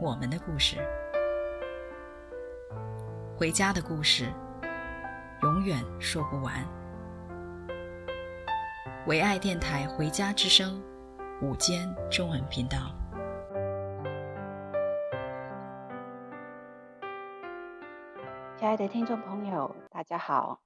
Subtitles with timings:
[0.00, 0.76] 我们的故事，
[3.36, 4.32] 回家的故事，
[5.42, 6.64] 永远说不完。
[9.08, 10.80] 唯爱电台《回家之声》
[11.44, 12.94] 午间中文频道。
[18.56, 20.60] 亲爱的听众朋友，大家好，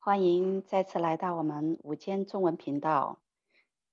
[0.00, 3.20] 欢迎再次来到我们午间中文频道。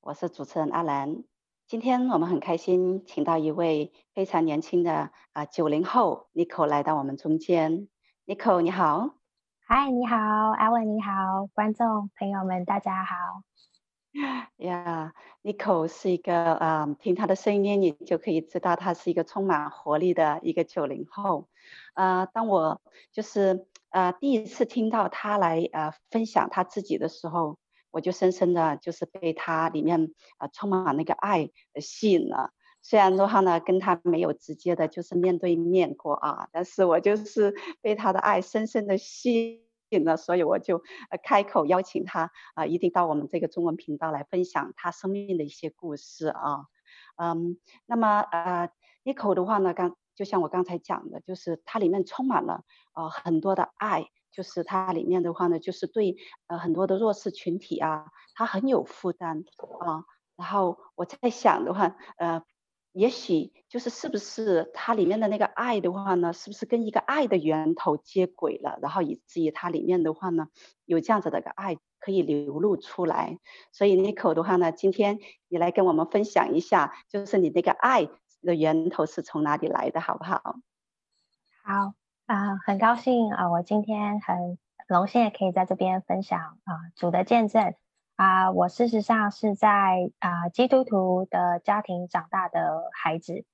[0.01, 1.23] 我是主持人阿兰。
[1.69, 7.87] 今天我们很开心，请到一位非常年轻的啊九零后 Nicole 来到我们中间。
[8.25, 9.11] Nicole 你好，
[9.67, 13.43] 嗨，你好，Alan 你好，观众朋友们大家好。
[14.57, 21.49] 呀、yeah，Nicole 是一个啊、嗯，听她的声音，你就可以知道她是一个充满活力的一个九零后。
[21.93, 27.59] 呃，当我就是呃第一次听到她来呃分享她自己的时候，
[27.91, 32.51] 我就深深的就是被他里面啊、充满那个爱吸引了。
[32.81, 40.15] 虽然的话呢，跟他没有直接的就是面对面过啊，但是我就是被他的爱深深的吸引了。
[40.15, 40.77] 所以我就
[41.09, 46.67] 呃开口邀请他啊，一定到我们这个中文频道来分享他生命的一些故事啊。
[47.17, 48.69] 嗯，那么呃
[49.03, 52.63] 一口的话呢，刚就像我刚才讲的，就是它里面充满了
[52.93, 56.17] 呃很多的爱，就是它里面的话呢，就是对
[56.47, 59.43] 呃很多的弱势群体啊，它很有负担
[59.79, 60.05] 啊。
[60.35, 62.43] 然后我在想的话，呃。
[62.91, 70.47] 也许就是是不是它里面的那个爱的话呢，是不是跟一个爱的源头接轨了，然后以至于它里面的话呢，
[70.85, 73.37] 有这样子的个爱可以流露出来。
[73.71, 78.09] 所以 n i c o 的话呢，今天你来跟我们分享一下，就是你那个爱
[78.41, 80.55] 的源头是从哪里来的，好不好？
[81.63, 81.93] 好
[82.29, 87.73] 啊，很高兴啊，我今天很荣幸也可以在这边分享啊，主的见证。
[88.17, 93.45] 啊、我事实上是在啊、基督徒的家庭长大的孩子，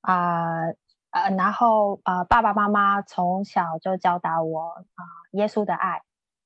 [0.00, 0.68] 啊
[1.10, 6.00] 呃，然后呃爸爸妈妈从小就教导我啊、耶稣的爱，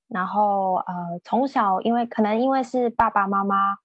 [0.09, 3.77] 然后呃从小因为可能因为是爸爸妈妈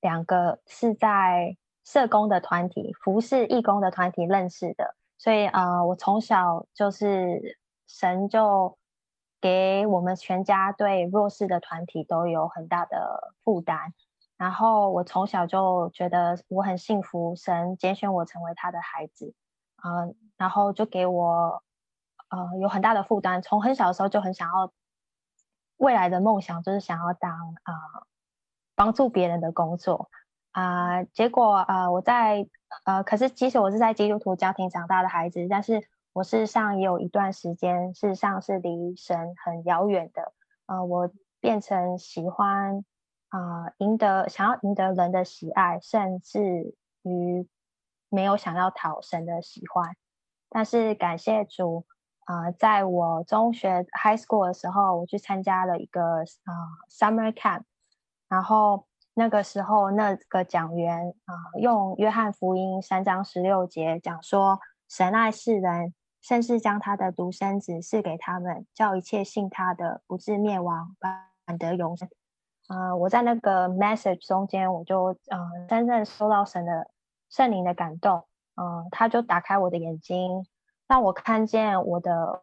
[0.00, 8.78] 两个是在社工的团体服侍义工的团体认识的，所以呃我从小就是神就。
[9.40, 13.92] 给我们全家对弱势的团体都有很大的负担，
[14.36, 19.36] 然后我从小就觉得我很幸福，神拣选我成为他的孩子，
[19.84, 21.62] 嗯、呃，然后就给我
[22.30, 24.72] 呃有很大的负担，从很小的时候就很想要
[25.76, 27.30] 未来的梦想就是想要当
[27.62, 28.06] 啊、呃、
[28.74, 30.10] 帮助别人的工作
[30.60, 32.46] 啊、结果啊、我在
[32.84, 35.88] 呃可是即使我是在基督徒家庭长大的孩子，但是。
[36.14, 40.32] 我事实上也有一段时间，事实上是离神很遥远的。
[40.66, 41.08] 呃，我
[41.38, 42.84] 变成喜欢
[43.28, 47.46] 啊、赢得想要赢得人的喜爱，甚至于
[48.08, 49.94] 没有想要讨神的喜欢。
[50.48, 51.86] 但是感谢主
[52.24, 56.52] 啊、在我中学 high school 的时候，我去参加了一个啊、
[56.90, 57.62] summer camp，
[58.28, 58.87] 然后
[59.18, 65.92] 那个时候那个讲员啊、用约翰福音三章十六节讲说，神爱世人。
[66.20, 70.94] 甚至将他的独生子赐给他们，叫一切信他的不至灭亡，
[71.46, 72.08] 反得永生。
[72.66, 75.38] 啊、我在那个 message 中间，我就呃
[75.68, 76.90] 真正受到神的
[77.30, 78.26] 圣灵的感动。
[78.56, 80.44] 嗯、他就打开我的眼睛，
[80.88, 82.42] 让我看见我的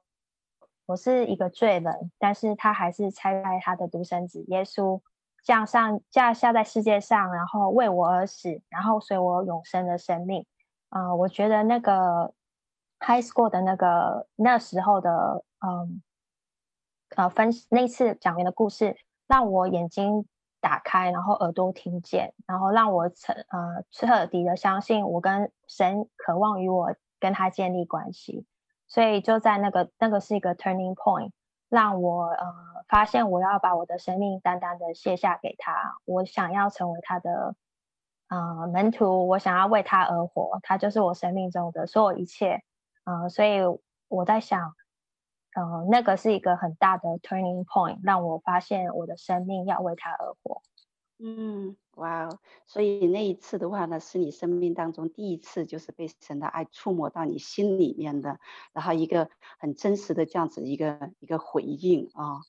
[0.86, 5.01] 我是一个罪人，但是他还是差派他的独生子耶稣
[5.45, 10.45] 降上降下在世界上，然后为我而死，然后随我永生的生命。
[10.89, 12.33] 啊、我觉得那个。
[12.97, 16.01] High school 的那个那时候的嗯
[17.18, 18.95] 呃分那次讲员的故事，
[19.27, 20.25] 让我眼睛
[20.62, 28.45] 打开，然后耳朵听见，然后让我彻呃彻底的相信我跟神渴望与我跟他建立关系，
[28.88, 31.31] 所以就在那个那个是一个 turning point，
[31.70, 32.46] 让我呃
[32.88, 37.56] 发现我要把我的生命单单的卸下给他，我想要成为他的
[38.30, 42.64] 呃门徒，我想要为他而活，他就是我生命中的所有一切。
[43.04, 43.60] 呃，所以
[44.08, 44.74] 我在想，
[45.54, 50.62] 呃，那个是一个很大的 turning point，让我发现我的生命要为他而活。
[51.20, 52.39] 嗯，哇哦！
[52.65, 58.39] 所以那一次的话呢，是你生命当中第一次，就是被神的爱触摸到你心里面的，
[58.74, 62.42] 然后一个很真实的这样子一个一个回应啊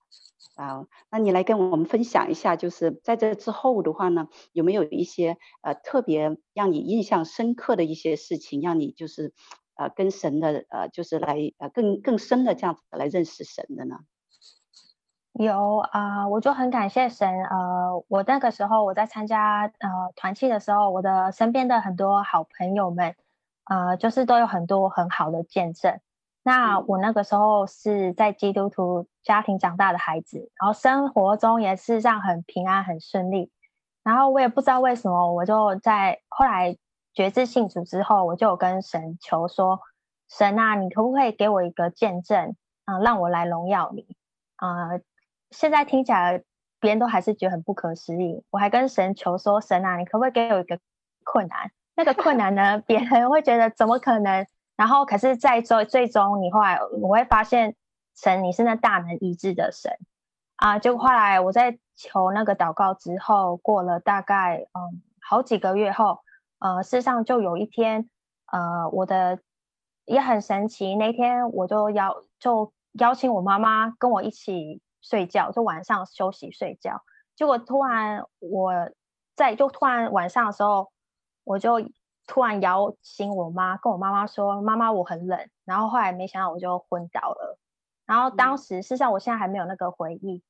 [0.56, 0.86] 啊！
[1.10, 9.32] 那你来跟我们分享一下，就是在这之后的话呢，有没有一些呃特别让你印象深刻的一些事情，让你就是
[9.76, 14.00] 呃跟神的呃就是来呃更更深的这样子来认识神的呢？
[15.38, 17.44] 有啊、呃，我就很感谢神。
[17.44, 23.14] 呃，我那个时候我在参加呃团契的时候，我的身边的很多好朋友们，
[23.64, 26.00] 呃，就是都有很多很好的见证。
[26.42, 33.50] 那我那个时候是在基督徒家庭长大的孩子，然后生活中也是这样很平安很顺利。
[34.02, 36.78] 然后我也不知道为什么，我就在后来
[37.12, 39.80] 觉知信主之后，我就有跟神求说：
[40.30, 42.56] 神啊，你可不可以给我一个见证，
[42.86, 44.06] 嗯、呃，让我来荣耀你，
[44.56, 44.98] 呃。
[45.50, 46.42] 现在听起来，
[46.80, 48.42] 别人都还是觉得很不可思议。
[48.50, 50.78] 我还跟神求说：“神啊，你可不可以给我一个
[51.24, 51.70] 困难？
[51.94, 54.46] 那个困难呢， 别人会觉得怎么可能？
[54.76, 57.74] 然后，可是，在最最终，你后来我会发现，
[58.14, 59.92] 神你是那大能医治的神
[60.56, 60.78] 啊！
[60.78, 66.18] 结果后来我在求那个祷告之后，过了大概嗯好几个月后，
[66.58, 68.10] 呃，事实上就有一天，
[68.52, 69.38] 呃，我的
[70.04, 70.94] 也很神奇。
[70.96, 74.82] 那天我就邀就邀请我妈妈跟我一起。
[75.08, 77.00] 睡觉就晚上休息睡觉，
[77.36, 78.90] 结果突然我
[79.36, 80.90] 在就突然晚上的时候，
[81.44, 81.76] 我就
[82.26, 87.56] 突然摇醒我妈，跟我妈妈说：“妈妈，我很冷。”然后后来没想到我就昏倒了。
[88.04, 90.42] 然后当时事实上我现在还没有那个回忆。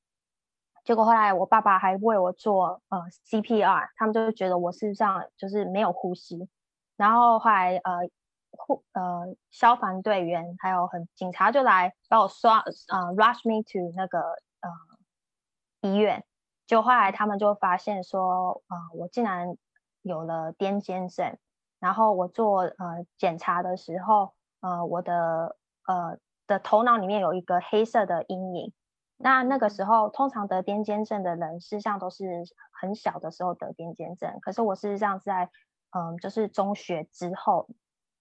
[0.85, 6.49] 结果后来我爸爸还为我做呃 CPR，他们就觉得我事实上，就是没有呼吸。
[6.97, 8.09] 然后后来呃
[8.53, 14.23] 护呃消防队员还有很警察就来把我刷呃 rush me to 那个。
[14.69, 16.25] 呃，医院
[16.67, 19.57] 就后来他们就发现说，呃，我竟然
[20.03, 21.39] 有了癫痫症。
[21.79, 28.73] 然后我做呃检查的时候，呃，我的呃的头脑里面有一个黑色的阴影。
[29.19, 34.39] 那那个时候，通常得癫痫症的人，事实上都是很小的时候得癫痫症。
[34.41, 35.51] 可是我事实上在
[35.91, 37.69] 嗯、呃，就是中学之后，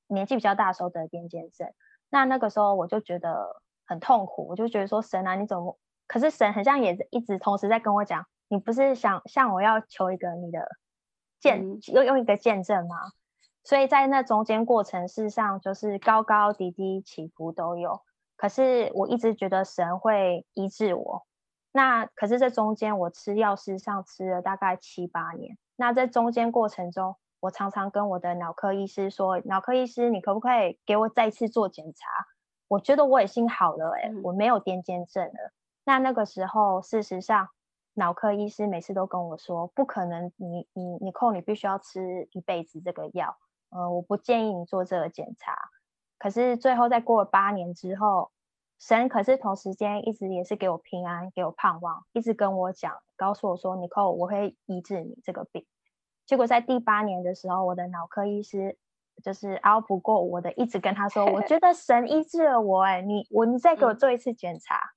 [0.08, 1.74] 年纪比较大的时候得癫痫症。
[2.10, 5.78] 那那个时候我就觉得很痛苦，我就觉得说，神啊，你怎么？
[6.07, 10.68] 可是神很像也一直同时在跟我讲，你不是想向我要求一个你的
[11.40, 12.96] 见，用用一个见证吗？
[13.63, 18.02] 所以在那中间过程，事实上就是高高低低起伏都有。
[18.36, 21.25] 可是我一直觉得神会医治我。
[21.72, 25.58] 那可是这中间我吃药，事实上吃了大概七八年。
[25.75, 32.08] 那在中间过程中，我常常跟我的脑科医师说：“脑科医师，你可不可以给我再次做检查？
[32.68, 35.54] 我觉得我已经好了，欸，诶，我没有癫痫症了。”
[35.86, 37.48] 那那个时候，事实上，
[37.94, 43.38] 脑科医师每次都跟我说，不可能你，你你你扣，你必须要吃一辈子这个药，
[43.70, 45.56] 呃，我不建议你做这个检查。
[46.18, 48.32] 可是最后，在过了八年之后，
[48.80, 55.68] 神可是同时间一直也是给我平安，给我盼望，一直跟我讲，告诉我说，你扣，我会医治你这个病。
[56.25, 58.80] 结果在第八年的时候，我的脑科医师
[59.24, 64.95] 就是熬不过我的，一直跟他说， 我觉得神医治了我，哎，你我你再给我做一次检查。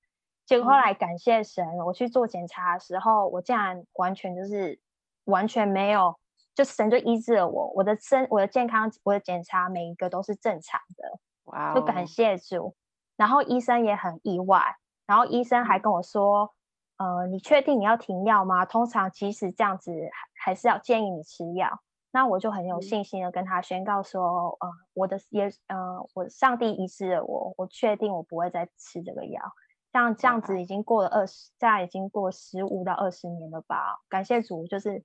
[0.49, 4.81] 嗯结果后来感谢神，我去做检查的时候，我竟然完全就是
[5.25, 6.19] 完全没有，
[6.55, 11.75] 就神就医治了我，我的身、我的健康、我的检查每一个都是正常的，哇！
[11.75, 12.75] 就感谢主。
[13.17, 14.77] 然后医生也很意外，
[15.07, 16.55] 然后医生还跟我说
[16.97, 18.65] ：“呃，你确定你要停药吗？
[18.65, 19.93] 通常即使这样子，
[20.41, 25.77] 还还是要建议你吃药。”那我就很有信心的跟他宣告说：“呃，我的也呃，
[26.15, 29.43] 我上帝医治了我，我确定我不会再吃这个药。”
[29.93, 34.01] 像这样子已经过了二十，现在已经过十五到二十年了吧？
[34.09, 35.03] 感谢主，就是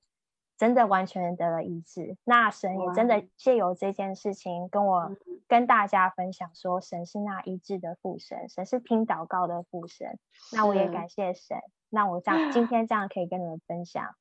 [0.57, 2.17] 真的完全得了医治。
[2.23, 5.15] 那神也真的借由这件事情跟我
[5.47, 10.19] 跟大家分享说，神是那医治的父神，神是听祷告的父神。
[10.51, 11.57] 那我也感谢神。
[11.89, 14.15] 那我这样今 天这样可以跟你们分享，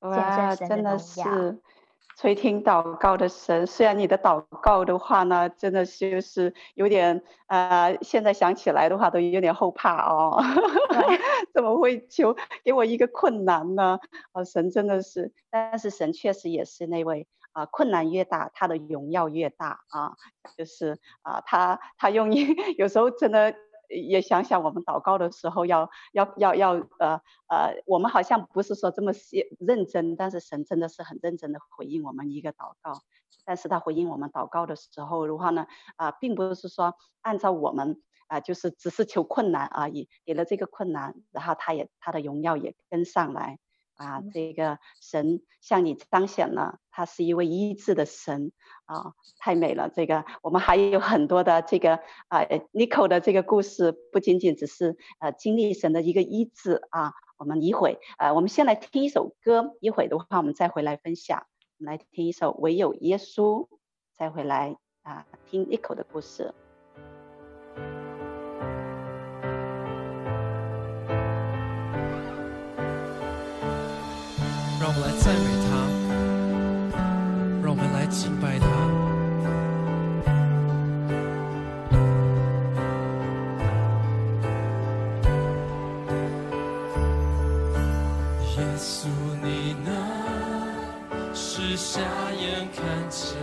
[0.00, 1.56] 见证神的荣耀。
[2.16, 10.42] 垂听祷告的神，虽然你的祷告的话呢，真的就是有点呃，现在想起来的话都有点后怕哦。
[11.52, 13.98] 怎么会求给我一个困难呢？
[14.32, 20.14] 啊，神真的是，但是神确实也是那位啊，困难越大，他的荣耀越大啊，
[20.56, 22.32] 就是啊，他他用
[22.78, 23.54] 有时候真的。
[23.88, 29.12] 也想想我们祷告的时候要要要要呃呃，我们好像不是说这么
[29.58, 33.00] 认真，但是神真的是很认真的回应我们一个祷告。
[33.44, 43.58] 但是他回应我们祷告的时候的话呢，啊、并不是说按照我们啊、就是只是求困难而已，给了这个困难，然后他也他的荣耀也跟上来。
[43.96, 48.52] 啊，这个神向你彰显了，他是一位医治的神
[48.84, 49.88] 啊，太美了。
[49.88, 51.96] 这个我们还有很多的这个
[52.28, 52.40] 啊
[52.72, 57.12] ，Nicole 的这个故事，不仅仅只是呃经历神的一个医治啊。
[57.38, 61.46] 我们一会呃，我们先来听一首歌，一会的话我们再回来分享。
[61.78, 63.66] 我们来听一首《唯有耶稣》，
[64.14, 66.54] 再回来啊，听 Nicole 的故事。
[91.96, 92.02] 瞎
[92.38, 93.38] 眼看见；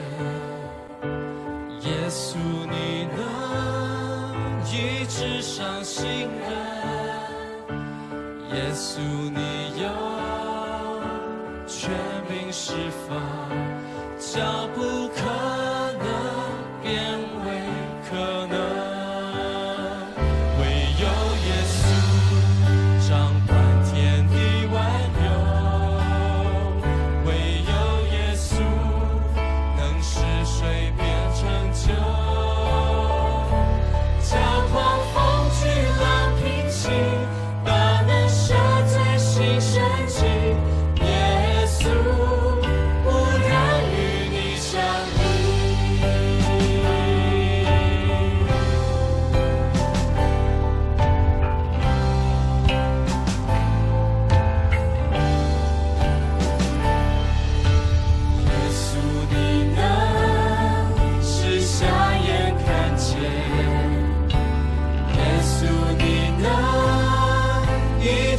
[1.81, 2.38] 耶稣，
[2.69, 3.17] 你能
[4.67, 6.53] 医治伤心人；
[8.53, 9.00] 耶稣，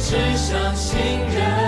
[0.07, 0.95] 只想信
[1.33, 1.64] 任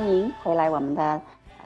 [0.00, 1.20] 欢迎回来我们的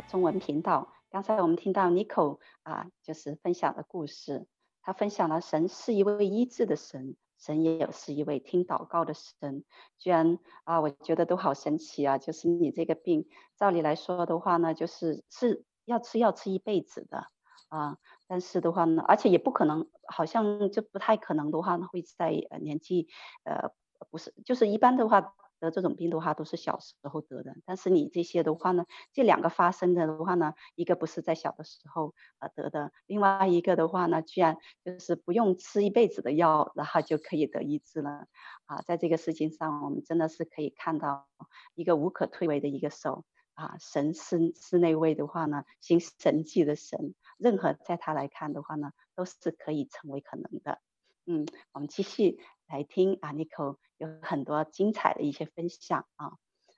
[0.09, 0.93] 中文频道。
[1.09, 4.49] 刚才我们听到 Nico 啊，就是分享的故事。
[4.83, 9.62] 他分享了神是一位医治的神，神也有是一位听祷告的神。
[9.99, 12.19] 居然啊，我觉得都好神奇啊！
[12.19, 17.29] 就是你这个病，照理来说的话呢，就是是要吃药吃一辈子的
[17.69, 17.99] 啊。
[18.26, 23.07] 但是的话呢，而且也不可能，好像就不太可能的话呢，会在年纪
[23.45, 23.71] 呃
[24.11, 25.37] 不是，就是一般的话。
[25.64, 27.56] 得这种病的话，都是小时候得的。
[27.64, 38.26] 但是你这些的话呢，这两个发生的的话呢，一个不是在小的时候呃得的，另外一个的话呢，居然就是不用吃一辈子的药，然后就可以得医治了。
[38.66, 41.26] 啊，在这个事情上，我们真的是可以看到
[41.75, 50.80] 一个无可推诿的一个手啊，神是是那位的话呢，行神迹的神，任何在他来看的话呢，都是可以成为可能的。
[51.26, 52.38] 嗯，我们继续
[52.75, 56.33] 来听啊，Niko 有很多精彩的一些分享啊，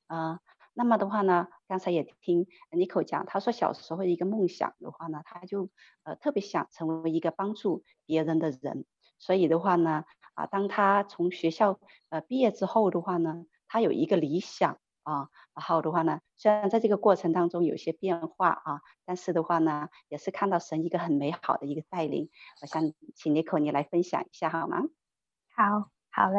[0.09, 0.41] 啊，
[0.75, 5.71] 那么的话呢，刚才也听 Nico 讲，他说小时候一个梦想的话呢，他就
[6.03, 8.85] 呃特别想成为一个帮助别人的人。
[9.17, 22.29] 所以的话呢，啊，当他从学校呃毕业之后的话呢，他有一个理想啊，然后的话呢，虽然在这个过程当中有些变化啊，但是的话呢，也是看到神一个很美好的一个带领。
[22.61, 24.83] 我想请 Nico 你来分享一下好吗？
[25.57, 26.37] 好，好的。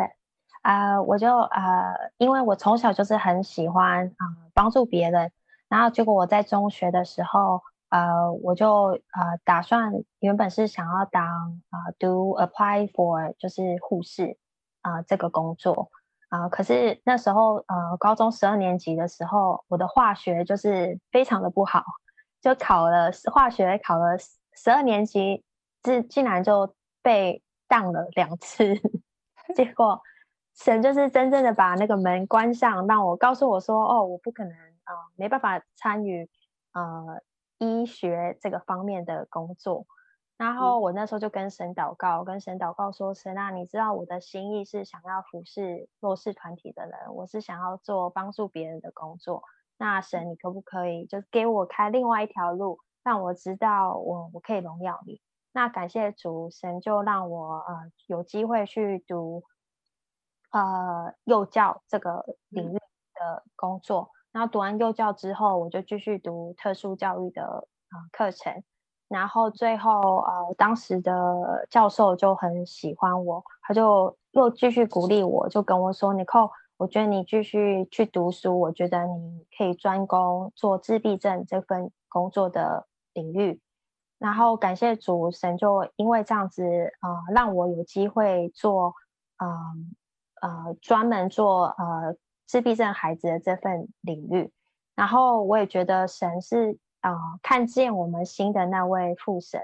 [0.62, 5.32] 呃，我就呃，因为我从小就是很喜欢啊、帮助别人，
[5.68, 11.26] 然后结果我在中学的时候，呃，我就呃打算原本是想要当
[11.72, 14.38] 啊、do apply for 就是护士
[14.82, 15.90] 啊、这个工作
[16.30, 21.84] 啊、可是那时候呃高中十二年级的时候，我的化学就是非常的不好，
[22.40, 24.16] 就考了化学考了
[24.54, 25.44] 十二年级，
[25.82, 28.76] 竟竟然就被当了两次，
[29.56, 30.02] 结果。
[30.56, 34.52] 神就是真正的把那个门关上，让我告诉我说：“哦，我不可能
[34.86, 36.28] 啊、呃，没办法参与
[36.74, 37.22] 呃
[37.60, 39.86] 医学这个方面的工作。”
[40.36, 49.44] 然后我那时候就跟神祷告，跟神祷告说：“神啊，你知道我的心意是想要服侍弱势团体的人，我是想要做帮助别人的工作。
[49.78, 55.22] 那神，你可不可以就给我开另外一条路，让我知道我我可以荣耀你？
[55.58, 59.44] 那感谢主，神就让我呃有机会去读。”
[60.52, 68.64] 呃，幼教这个领域的工作，然后读完幼教之后，我就继续读特殊教育的呃课程，
[69.10, 83.60] 然后最后呃，当时的教授就很喜欢我，他就又继续鼓励我，就跟我说：“Nicole，我觉得你继续去读书，我觉得你可以专攻做自闭症这份工作的领域。”
[84.20, 88.96] 然后感谢主神，就因为这样子呃，让我有机会做
[89.38, 89.50] 嗯。
[89.50, 89.98] 呃
[90.40, 94.52] 呃，专门做呃自闭症孩子的这份领域，
[94.94, 99.60] 然后我也觉得神是呃看见我们新的那位父神，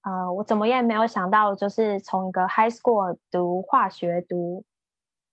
[0.00, 4.64] 呃，我怎么也没有想到，就是从一个 high school 读化学读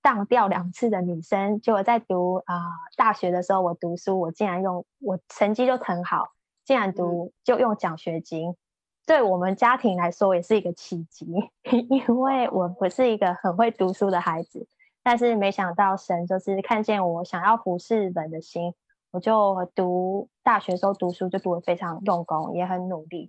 [0.01, 6.33] 当掉两次的女生，结果在读啊、呃、大学的时候，我读书我竟然用我成绩就很好，
[6.65, 8.57] 竟然读就用奖学金，
[9.05, 11.25] 对我们家庭来说也是一个奇迹，
[11.89, 14.67] 因为我不是一个很会读书的孩子。
[15.03, 18.73] 但是没想到神就是看见我想要服侍人的心，
[19.09, 23.27] 我就读大学时候读书就读得非常用功，也很努力，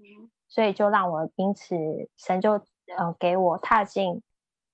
[0.49, 1.75] 所以就让我因此
[2.19, 2.53] 神就
[2.95, 4.23] 呃给我踏进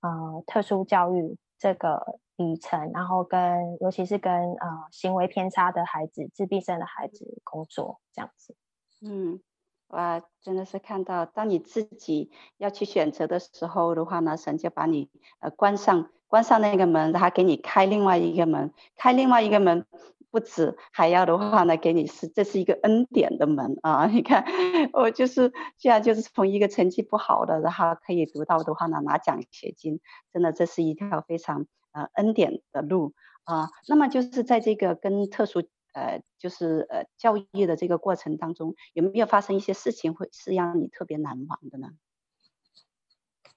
[0.01, 8.57] 呃特殊教育这个旅程，然后跟尤其是跟呃行为偏差的孩子、自闭症的孩子工作这样子。
[9.01, 9.41] 嗯，
[9.89, 16.11] 哇，真的是看到当你自己要去选择的时候的话呢，神就把你呃关上。
[16.31, 19.87] 关上那个门，他给你开另外一个门，开另外一个门，
[20.31, 24.05] 不止还要的话呢，给你是这是一个恩典的门啊！
[24.09, 24.45] 你看，
[24.93, 33.71] 我就是这样就是从一个成绩不好的，然后可以读到的话呢，拿奖学金，真的这是一条非常呃恩典的路啊。
[33.89, 35.63] 那么就是在这个跟特殊
[35.99, 41.89] 呃就是呃教育的这个过程当中，有没有发生一些事情会是让你特别难忘的呢？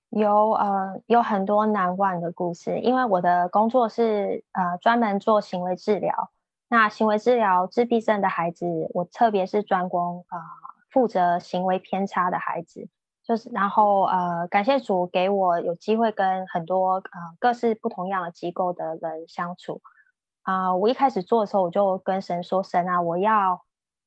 [0.10, 6.32] 有呃有很多难忘的故事，因为我的工作是呃专门做行为治疗。
[6.68, 10.40] 那行为治疗自闭症的孩子，我特别是专攻呃
[10.90, 12.88] 负责行为偏差的孩子，
[13.24, 19.82] 就是然后呃感谢主给我有机会跟很多呃各式不同样的机构的人相处。
[20.44, 23.62] 啊、我一开始做的时候，我就跟神说：“神啊，我要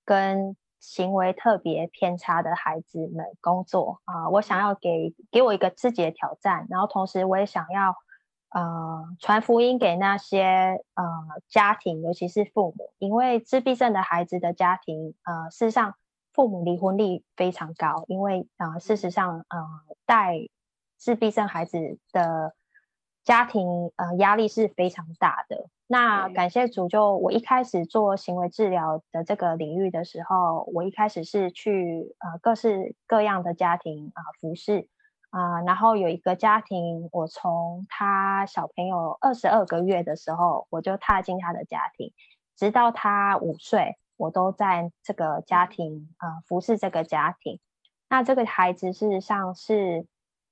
[0.04, 7.96] 跟。”行为特别偏差的孩子们工作啊、我想要给给我一个自己的挑战，然后同时我也想要
[8.50, 10.44] 呃传福音给那些
[10.92, 11.02] 呃
[11.48, 15.94] 家庭，尤其是父母，因为自闭症的孩子的家庭呃事实上
[16.34, 19.66] 父母离婚率非常高，因为呃事实上呃
[20.04, 20.34] 带
[20.98, 22.54] 自闭症孩子的
[23.24, 25.68] 家庭呃压力是非常大的。
[25.86, 34.88] 那感谢主，就我一开始做行为治疗的这个领域的时候，我一开始是去呃各式各样的家庭啊、呃、服侍
[35.30, 42.12] 啊、呃，然后有一个家庭，我从他小朋友二十二个月的时候，我就踏进他的家庭，
[42.56, 47.60] 直到他五岁，我都在这个家庭啊、呃、服侍这个家庭。
[48.08, 50.06] 那这个孩子事实上是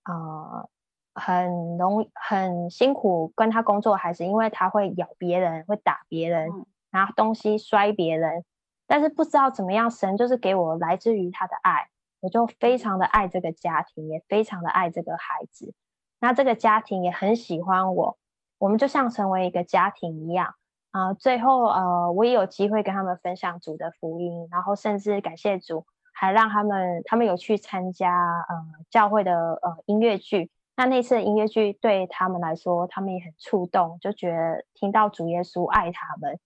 [0.05, 0.69] 呃。
[1.15, 6.51] 很容很辛苦跟他工作，还是因为他会咬别人，会打别人，
[6.91, 8.45] 拿东西摔别人。
[8.87, 11.89] 但是不知道怎么样，神就是给我来自于他的爱，
[12.21, 15.75] 我就非常的爱这个家庭，也非常的爱这个孩子。
[16.21, 18.19] 那这个家庭也很喜欢我，
[18.59, 20.55] 我们就像成为一个家庭一样。
[20.91, 28.55] 啊、呃，最后呃，我也有机会跟他们分享主的福音，然后甚至感谢主，还让他们他们有去参加呃
[28.91, 30.51] 教会的呃音乐剧。
[30.77, 36.39] 那那次的音乐剧对他们来说，他们也很触动，就觉得听到主耶稣爱他们，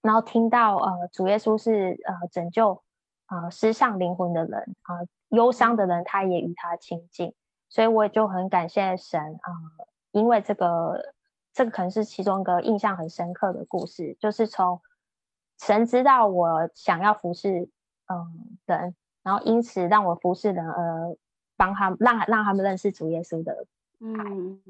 [0.00, 2.82] 然后听到呃主耶稣是呃拯救
[3.28, 7.34] 呃失丧灵魂的人啊、呃，忧伤的人他也与他亲近，
[7.68, 11.14] 所以我也就很感谢神啊、呃，因为这个。
[11.54, 14.80] 这个可能是其中一个印象很深刻的故事，就是从
[15.58, 17.68] 神知道我想要服侍
[18.06, 21.14] 嗯人，然后因此让我服侍人，而
[21.62, 23.52] 帮他让让他们认识主耶稣的
[24.00, 24.30] 爱。
[24.30, 24.60] 嗯，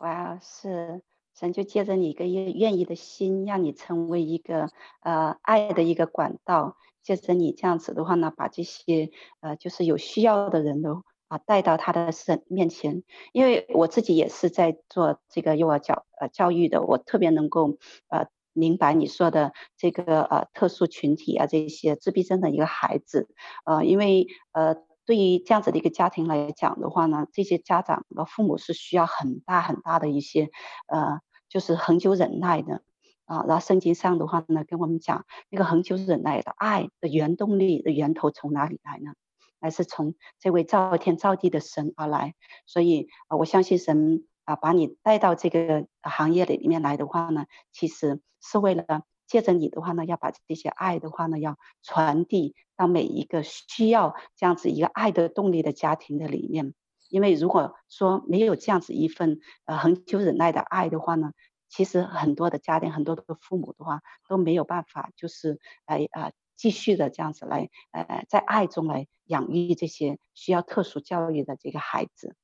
[0.00, 1.02] 哇，是
[1.34, 9.10] 神就借着你一个愿愿意的心，让你成为一个呃爱的一个管道，借着你这样子的话呢，把这些
[9.40, 11.02] 呃就是有需要的人都。
[11.26, 23.26] 啊，带到他的神面前，因为我自己也是在做这个幼儿教呃教育的，我特别能够呃明白你说的这个呃特殊群体啊，这些自闭症的一个孩子，
[23.64, 30.50] 呃，因为呃对于这样子的一个家庭来讲的话呢，这些家长和父母是需要很大很大的一些
[30.88, 32.82] 呃，就是恒久忍耐的
[33.26, 33.44] 啊。
[33.46, 39.12] 然后圣经上的话呢，跟我们讲那个恒久忍耐的爱的原动力的源头从哪里来呢？
[39.60, 42.34] 还是从这位造天造地的神而来，
[42.66, 48.84] 所以啊，我相信神啊，把你带到这个行业里面来的话呢，其实是为了
[49.26, 56.74] 借着你的话呢，要把这些爱的话呢，要传递到每一个需要这样子一个爱的动力的家庭的里面。
[57.08, 61.32] 因为如果说没有这样子一份呃恒久忍耐的爱的话呢，
[61.68, 66.32] 其实很多的家庭，很多的父母的话都没有办法，就是来啊。
[66.56, 72.36] 继续的这样子来，呃，在爱中来养育这些需要特殊教育的这个孩子，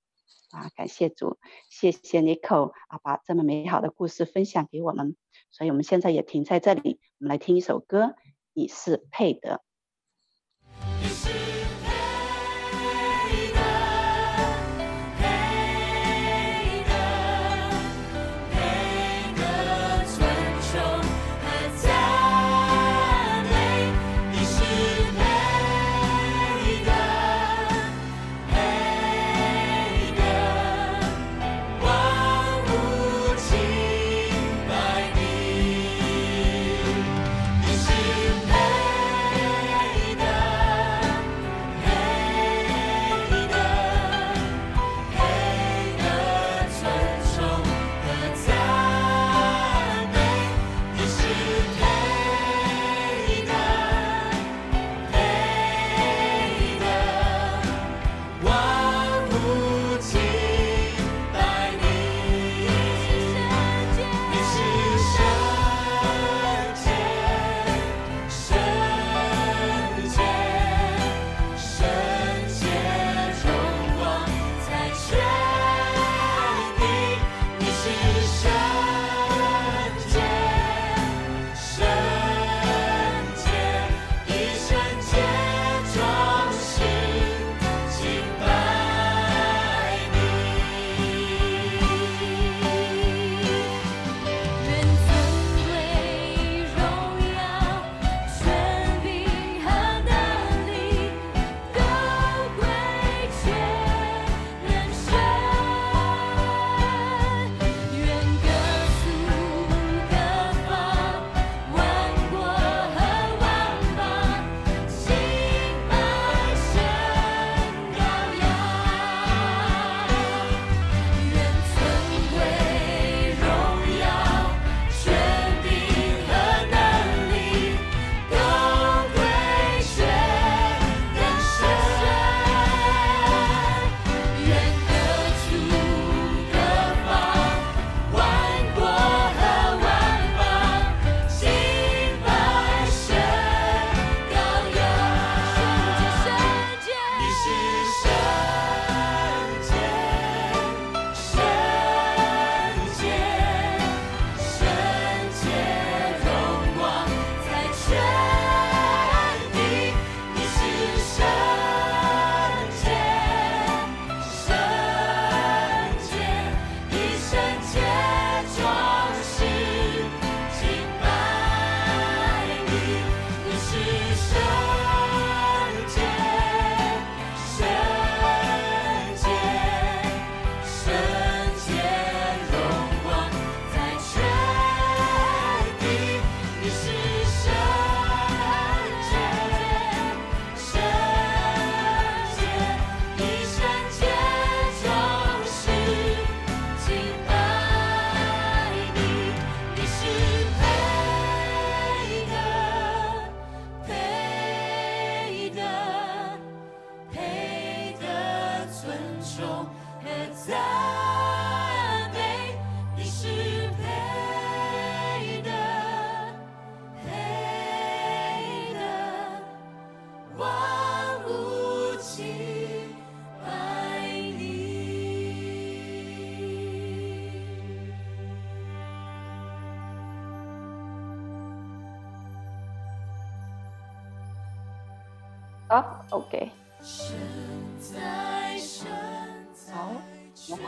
[0.50, 5.16] 啊，感谢主，谢谢你，口啊，把这么美好的故事分享给我们，
[5.50, 8.16] 所以我们现在也停在这里，我们来听一首歌，
[8.52, 9.62] 你是配的。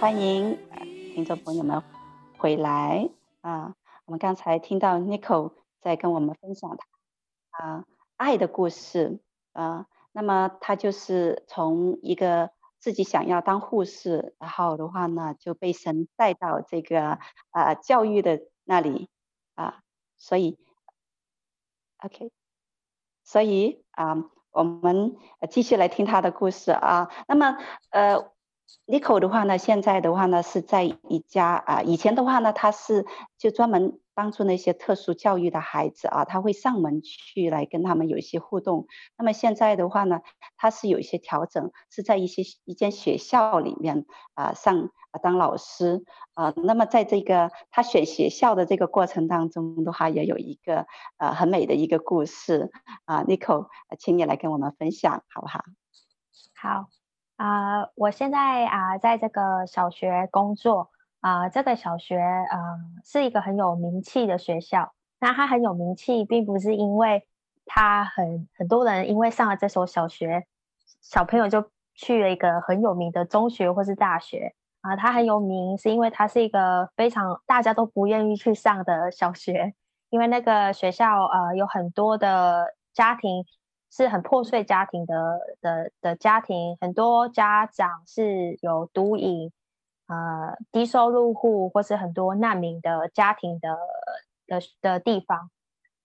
[0.03, 0.59] 欢迎
[1.15, 1.81] 听众朋友们
[2.37, 3.09] 回来
[3.41, 3.77] 啊！
[4.05, 7.85] 我们刚才听到 Nicole 在跟我们分享他啊
[8.17, 9.21] 爱的故事
[9.53, 17.21] 啊，那么他就是从一个自己想要当护士，然后的话呢就被神带到这个
[17.53, 19.09] 啊教育的那里
[19.55, 19.85] 啊，
[20.17, 20.59] 所以
[21.99, 22.33] OK，
[23.23, 24.29] 所以啊。
[24.51, 25.17] 我们
[25.49, 27.09] 继续来听他的故事啊。
[27.27, 27.57] 那么，
[27.89, 28.31] 呃
[28.87, 33.07] Nico 的话呢，现在的话呢是在一家啊，以前的话呢，他是
[33.39, 38.87] 就专门帮助那些特殊教育的孩子啊，他会上门去来跟他们有一些互动。
[39.17, 40.21] 那么现在的话呢，
[40.57, 44.91] 他是有一些调整，是在一些一间学校里面啊上。
[45.13, 50.87] 啊，当老师啊，那么在这个他选学校的这个过程当中的话，也有一个
[51.19, 52.71] 呃很美的一个故事
[53.05, 53.67] 啊 Nico，
[53.99, 55.61] 请你来跟我们分享好不好？
[56.55, 56.87] 好
[57.43, 64.93] 啊，我现在啊，在这个小学工作啊，这个小学啊，呃，是一个很有名气的学校。
[65.19, 67.27] 那它很有名气，并不是因为
[67.67, 70.47] 它很很多人因为上了这所小学，
[71.01, 74.55] 小朋友就去了一个很有名的中学或是大学。
[74.83, 79.75] 啊，它很有名，是因为它是一个非常大家都不愿意去上的小学，
[80.11, 83.45] 因为那个学校呃有很多的家庭
[83.93, 89.53] 是很破碎家庭的的的家庭，很多家长是有毒瘾，
[90.07, 93.79] 呃低收入户或是很多难民的家庭的
[94.47, 95.51] 的的地方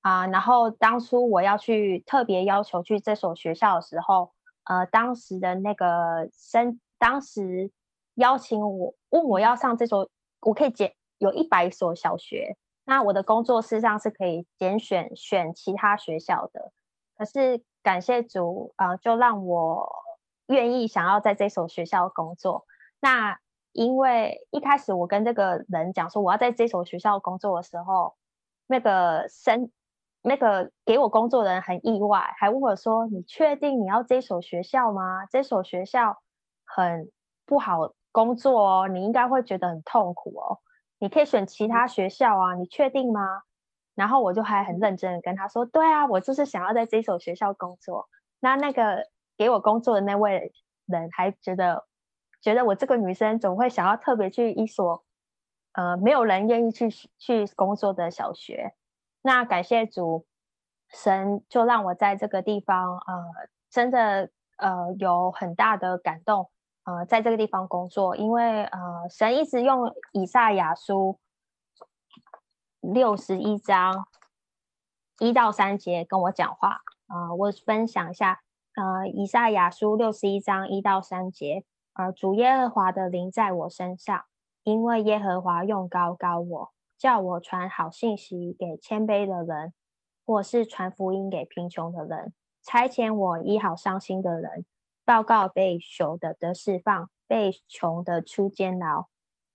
[0.01, 0.27] 啊。
[0.27, 4.33] 然后当初我要去特别要求去这所学校的时候，
[4.65, 7.71] 呃，当时的那个生当时。
[8.17, 10.09] 邀请我问我要上这所，
[10.41, 16.71] 我可以拣有一百所小学，那我的工作事实上是可以拣选选其他学校的。
[17.15, 19.89] 可是感谢主啊、呃，就让我
[20.47, 22.65] 愿意想要在这所学校工作。
[22.99, 23.39] 那
[23.71, 28.17] 因为一开始我跟这个人讲说我要在这所学校工作的时候，
[28.67, 29.71] 那个生
[30.21, 35.25] 那个给我工作的人很意外，还问我说：“你确定你要这所学校吗？
[35.31, 36.17] 这所学校
[36.65, 37.09] 很
[37.45, 40.59] 不好。”工作哦，你应该会觉得很痛苦哦。
[40.99, 43.21] 你可以选其他学校啊，你确定吗？
[43.97, 48.07] 然后我就还很认真的跟他说：“对啊，我就是想要在这所学校工作。”
[48.39, 50.53] 那那个给我工作的那位
[50.85, 51.87] 人还觉得，
[52.39, 55.03] 觉得我这个女生总会想要特别去一所
[55.73, 58.75] 呃没有人愿意去去工作的小学。
[59.23, 60.27] 那感谢主，
[60.89, 63.25] 神就让我在这个地方呃
[63.71, 66.51] 真的呃有很大的感动。
[66.83, 71.19] 呃，在这个地方工作，因为呃，神一直用以赛亚书
[72.79, 74.07] 六十一章
[75.19, 76.81] 一到三节跟我讲话。
[77.07, 78.41] 呃，我分享一下，
[78.75, 81.63] 呃，以赛亚书六十一章一到三节，
[81.93, 84.25] 呃，主耶和华的灵在我身上，
[84.63, 89.73] 因为耶和华用膏膏我，叫我传好信息给谦卑的人，
[90.25, 94.65] 或是传福音给贫穷的人，差遣我医好伤心的人。
[95.05, 99.07] 报告被囚的得释放，被穷的出监牢。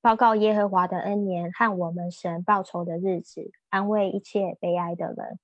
[0.03, 5.39] 报告耶和华的恩年和我们神报仇的日子，安慰一切悲哀的人，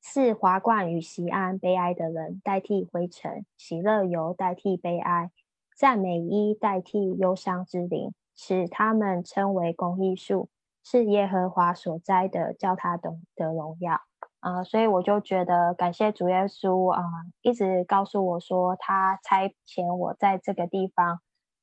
[0.00, 5.30] 赐华冠与锡安，悲哀的人代替灰尘，喜乐油代替悲哀，
[5.76, 10.48] 赞美衣代替忧伤之灵，使他们称为公义树，
[10.82, 14.00] 是耶和华所栽的，叫他懂得荣耀。
[14.40, 17.00] 啊、所以我就觉得感谢主耶稣啊、
[17.42, 21.20] 一直告诉我说，他差遣我在这个地方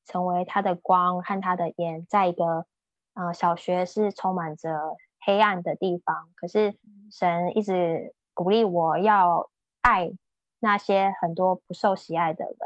[0.08, 2.66] 成为他的光和他的眼，在一个
[3.14, 6.76] 呃小学是充满着黑暗的地方，可是
[7.12, 9.50] 神一直鼓励我要
[9.82, 10.12] 爱
[10.60, 12.58] 那些很多不受喜爱的人，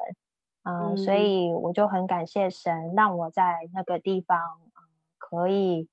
[0.64, 4.82] 呃、嗯，所以我就很感谢神，让我在那个地方、呃、
[5.18, 5.90] 可以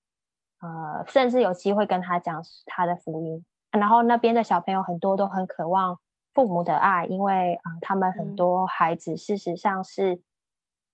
[0.61, 3.45] 呃，甚至有机会跟他讲他的福音。
[3.71, 5.99] 然后那边的小朋友很多都很渴望
[6.35, 10.19] 父母的爱，因为啊、呃，他们很多孩子事实上是啊、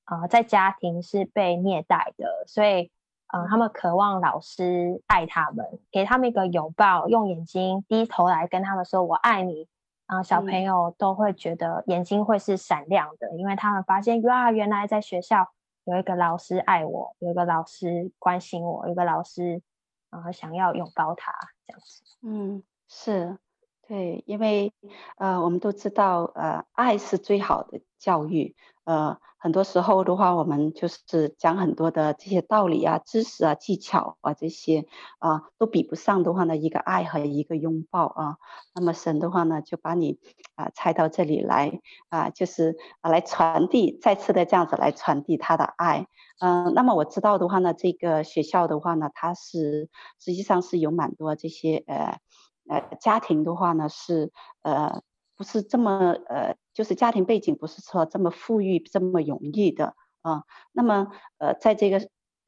[0.06, 2.90] 呃，在家庭是被虐待的，所以
[3.28, 9.66] 呃，他们渴望老师爱他们，给他们一个拥抱，用眼睛低头来跟他们说“我爱你”，
[10.06, 15.48] 然后小朋友都会觉得眼睛会是闪亮的，因为他们发现哇，原来在学校
[15.84, 19.62] 有一个老师爱我，有一个老师关心我，有一个老师
[20.10, 21.32] 啊、呃、想要拥抱他
[21.66, 22.02] 这样子。
[22.22, 23.38] 嗯，是。
[23.86, 24.72] 对，因为
[25.18, 28.56] 呃，我们都知道，呃，爱是最好的教育。
[28.84, 34.86] 呃，很多时候的话，我们就是讲很多的这些道理啊、知识啊、技巧啊这些
[35.18, 38.36] 啊，都比不上的话呢，一个爱和一个拥抱啊。
[38.74, 40.18] 那么神的话呢，就把你
[40.54, 46.06] 啊差到这里来啊，就是啊来传递，再次的这样子来传递他的爱。
[46.40, 52.18] 嗯、那么我知道的话呢，这个学校的话呢，它是实际上是有蛮多这些呃。
[52.66, 55.02] 呃，家庭的话呢是呃
[55.36, 61.98] 不是这么呃，就是家庭背景不是说这么富裕这么容易的啊、那么呃，在这个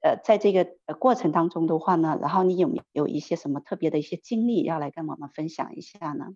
[0.01, 0.67] 呃在这个
[0.99, 6.29] 过程当中的话呢，然后你有没有一些什么特别的一些经历要来跟我们分享一下呢？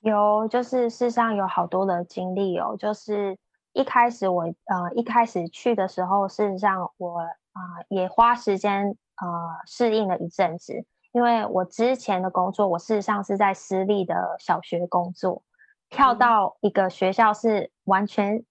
[0.00, 2.76] 有，就是事实上有好多的经历哦。
[2.76, 3.38] 就是
[3.72, 9.28] 一开始我呃一开始去的时候，事实上我啊、也花时间呃
[9.66, 10.84] 适应了一阵子。
[11.12, 15.42] 因为我之前的工作，我事实上是在私立的小学工作，
[15.90, 18.44] 跳到一个学校是完全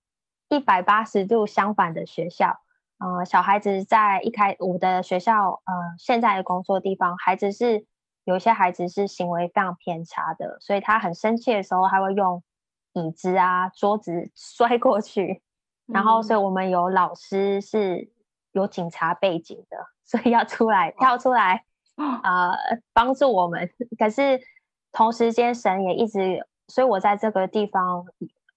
[0.47, 2.59] 一百八十度相反的学校。
[2.99, 7.87] 呃，小孩子在一开我的学校，呃，现在的工作地方，孩子是
[8.25, 12.43] 有一些孩子是行为非常偏差的，所以他很生气的时候，他会用
[12.93, 15.41] 椅子啊、桌子 摔过去。
[15.87, 18.11] 然后，所以我们有老师是
[18.51, 21.65] 有警察背景的，所以要出来跳出来。
[21.95, 22.51] 呃，
[22.93, 24.39] 帮助我们， 可是
[24.91, 28.05] 同时间神也一直，所以我在这个地方，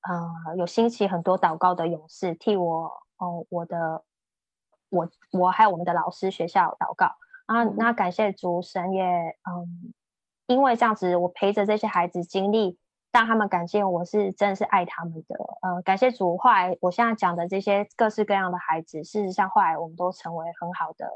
[0.03, 2.85] 呃，有兴起很多祷告的勇士替我，
[3.19, 4.05] 哦、呃，我的，
[4.91, 7.13] 我我还有我们的老师学校祷告。
[7.47, 9.93] 啊，那感谢主神也，嗯，
[10.47, 12.79] 因为这样子，我陪着这些孩子经历，
[13.13, 21.07] 让他们感谢我是真的是爱他们的，呃，感谢主，后来我现在讲的这些各式各样的孩子，事实上后来我们都成为很好的，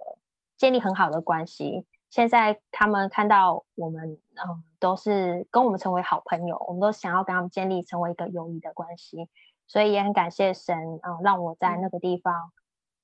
[0.59, 1.87] 建立很好的关系。
[2.11, 9.29] 现在他们看到我们，嗯，都是跟我们成为好朋友，我们都想要跟他们建立成为一个友谊的关系，
[9.67, 12.53] 所以也很感谢神，嗯，让我在那个地方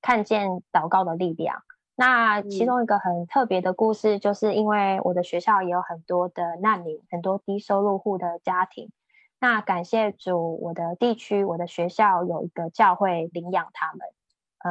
[0.01, 1.63] 看见祷告的力量。
[1.97, 8.91] 那其中一个很特别的故事，就是因为我的学校也有很多的难民，很多低收入户的家庭。
[9.39, 14.01] 那感谢主，我的地区，我的学校有一个教会领养他们，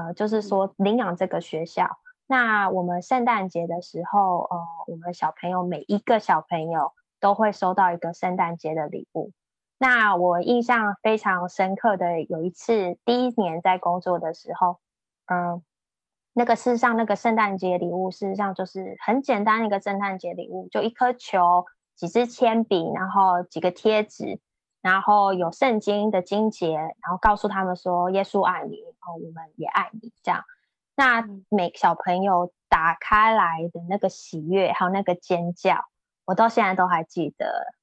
[0.07, 1.99] 呃，就是说领养这个学校。
[2.25, 4.57] 那我们圣诞节的时候，呃，
[4.87, 9.31] 我们小朋友每一个小朋友都会收到一个圣诞节的礼物。
[9.77, 14.79] 那我印象非常深刻的有一次，第一年在工作的时候，
[15.25, 15.61] 嗯、
[16.31, 24.39] 那个事实上那个圣诞节礼物事实上就是很简单一个圣诞节礼物，就一颗球、几支铅笔，然后几个贴纸，
[24.81, 30.45] 然后有圣经的经节，然后告诉他们说耶稣爱你，然后我们也爱你，这样。
[30.95, 35.85] 那每小朋友打开来的那个喜悦，还有那个尖叫，
[36.25, 37.73] 我到现在都还记得。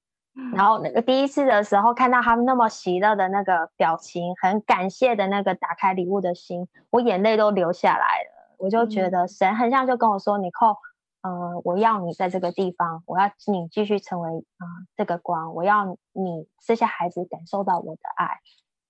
[0.55, 8.57] 然后那个第一次的时候，看到他们那么喜乐的那个表情，很感谢的那个打开礼物的心，我眼泪都流下来了。
[8.57, 10.77] 我就觉得神很像就跟我说：“你扣，
[11.23, 18.39] 呃，我要你在这个地方，我要你继续成为啊、呃、这个光，我要你这些孩子感受到我的爱。”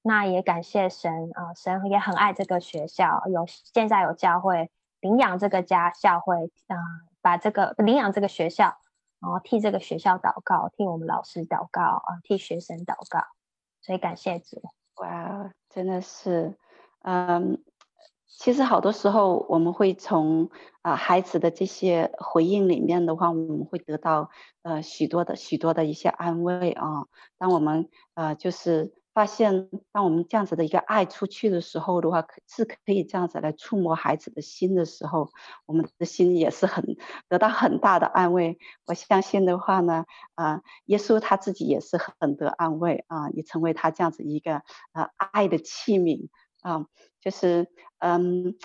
[0.03, 4.71] 那也感谢神啊、神也很爱这个学校，有现在有教会
[5.01, 6.37] 领养这个家教会
[6.69, 6.77] 啊、
[7.21, 8.79] 把这个领养这个学校，
[9.21, 13.25] 然后替这个学校祷告，替我们老师祷告啊、替学生祷告，
[13.83, 14.63] 所以感谢主。
[15.03, 16.57] 哇，真的是，
[17.03, 17.63] 嗯，
[18.27, 20.49] 其实好多时候我们会从
[20.81, 24.31] 啊、孩子的这些回应里面的话，我们会得到
[24.63, 27.05] 呃许多的许多的一些安慰啊、
[27.37, 28.99] 当我们呃就是。
[29.21, 35.29] 发现，当我们这样子的一个爱出去的时候的话，是可以这样子来触摸孩子的心的时候，
[35.67, 36.97] 我们的心也是很
[37.29, 38.59] 得到很大的安慰。
[38.87, 40.07] 我相信的话呢，
[40.37, 44.63] 啊，耶稣他自己也是很得安慰啊，你成为他这样子一个
[44.93, 46.31] 啊爱的器皿
[46.63, 46.87] 啊，
[47.21, 47.67] 就是
[47.99, 48.57] 嗯，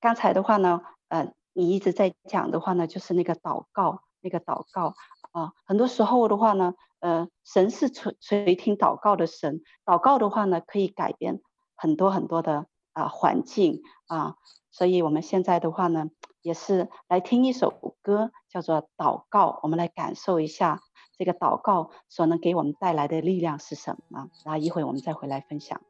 [0.00, 4.96] 刚才的话呢，呃，你一直在讲的话呢，就是那个祷告，那个祷告
[5.30, 6.74] 啊，很多时候的话呢。
[7.06, 11.40] 呃，神是垂垂听祷告的神，祷告的话呢，可以改变
[11.76, 14.34] 很多很多的啊、环境啊，
[14.72, 16.10] 所以我们现在的话呢，
[16.42, 20.80] 也是来听一首歌，叫做《祷告》，我们来感受一下
[21.16, 25.80] 这个祷告所能给我们带来的力量是什么，然后一会我们再回来分享。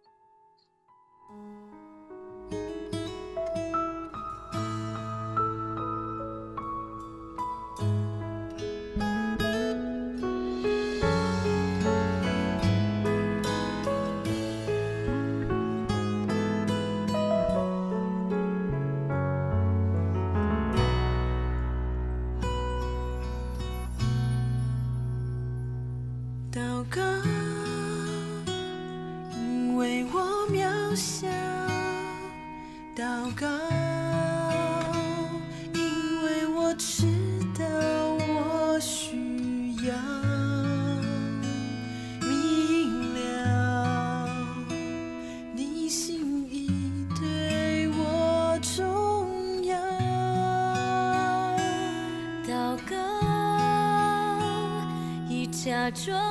[55.97, 56.26] 说。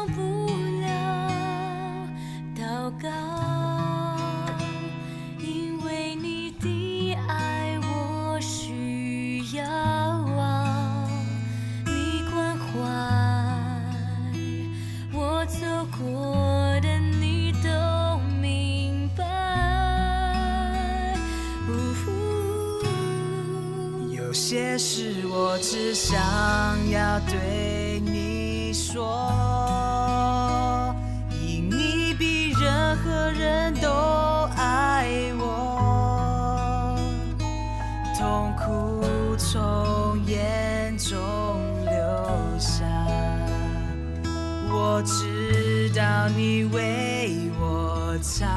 [46.30, 48.48] 你为我擦。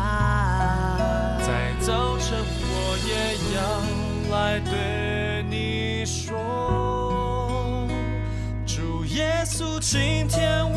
[1.40, 7.86] 在早晨我也要来对你说
[8.66, 10.67] 主耶稣今天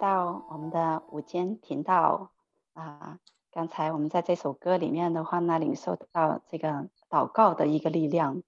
[0.00, 2.30] 到我们的午间频道
[2.72, 3.18] 啊！
[3.52, 8.42] 刚才我们在这首歌里面的话呢，领受到这个祷告的一个力量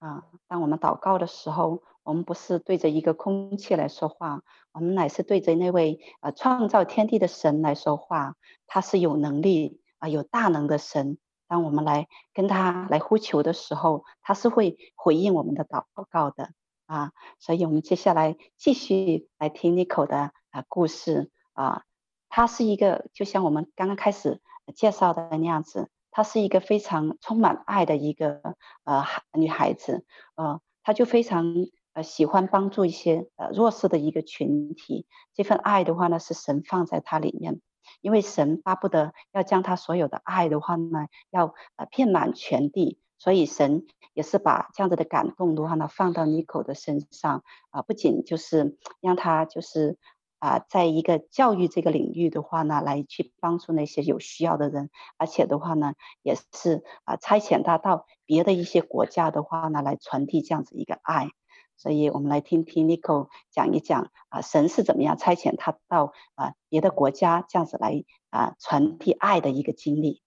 [0.00, 0.24] 啊。
[0.48, 4.42] 当我们祷告的时候，我们不是对着一个空气来说话，
[4.72, 8.34] 我们乃是对着那位呃创造天地的神来说话。
[8.66, 11.16] 他是有能力啊，有大能的神。
[11.46, 16.50] 当我们来跟他来呼求的时候，他是会回应我们的祷告的
[16.88, 17.12] 啊。
[17.38, 21.84] 所以，我们接下来继续来听 Nico 的啊故事啊。
[22.28, 24.42] 他是一个，就像我们刚刚开始。
[24.76, 28.42] 介绍的那样子，她是一个非常充满爱的一个
[28.84, 31.54] 呃女孩子，呃，她就非常
[31.94, 35.06] 呃喜欢帮助一些呃弱势的一个群体。
[35.32, 37.62] 这份爱的话呢，是神放在她里面，
[38.02, 49.98] 因为神巴不得要将她所有的爱的话呢，要呃遍满全地，所以神也是把这样子的感动的话呢，放到尼可的身上啊，不仅就是让他就是。
[50.40, 61.30] 啊，在一个教育这个领域的话呢，来去帮助那些有需要的人，而且的话呢，也是啊，差遣他到别的一些国家的话呢，来传递这样子一个爱。
[61.76, 70.22] 所以我们来听听 Nico 讲一讲啊，神是怎么样差遣他到啊别的国家这样子来啊传递爱的一个经历。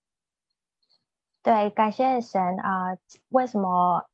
[1.44, 2.98] 对，感谢神啊，
[3.30, 4.06] 为什么？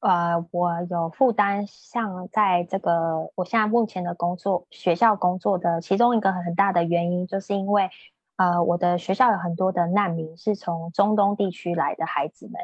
[0.00, 7.88] 呃，我有负担，像在这个我现在目前的工作学校工作的其中一个很大的原因，就是因为
[8.36, 12.54] 呃，我的学校有很多的难民是从中东地区来的孩子们。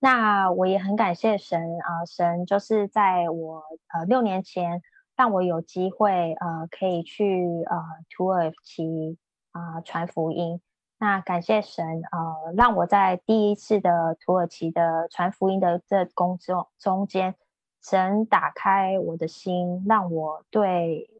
[0.00, 3.62] 那我也很感谢神啊、神就是在我
[3.94, 4.82] 呃六年前
[5.16, 9.16] 让我有机会呃可以去呃土耳其
[9.52, 10.60] 啊、传福音。
[11.02, 17.34] 那感谢神，呃，让我在第一次的土耳其的传福音的这工作中间，
[17.82, 21.10] 神打开我的心，让我对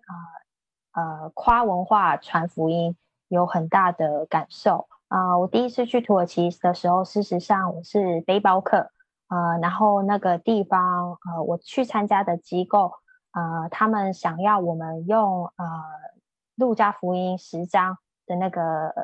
[0.95, 5.41] 呃呃跨文化传福音有很大的感受啊、呃。
[5.41, 8.93] 我第一次去土耳其的时候，事实上我是背包客，
[9.31, 12.93] 呃，然后那个地方，呃，我去参加的机构，
[13.33, 15.67] 呃，他们想要我们用呃
[16.55, 18.63] 路加福音十章的那个。
[18.63, 19.03] 呃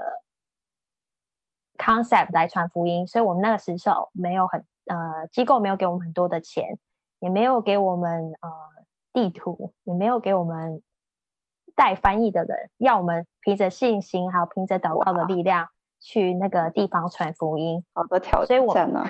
[1.78, 6.78] concept 来传福音，所以我们那个时候没有很呃机构没有给我们很多的钱，
[7.20, 8.50] 也没有给我们呃
[9.12, 10.82] 地图，也没有给我们
[11.74, 15.68] 带翻译的人，要我们凭着信心还有凭着祷告的力量
[16.00, 17.84] 去那个地方传福音。
[17.94, 19.04] 好多挑战呢，